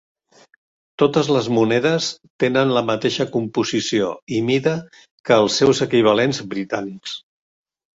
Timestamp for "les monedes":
1.35-2.07